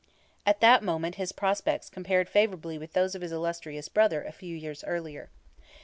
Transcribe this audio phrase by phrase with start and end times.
[0.47, 4.55] At that moment his prospects compared favourably with those of his illustrious brother a few
[4.57, 5.29] years earlier.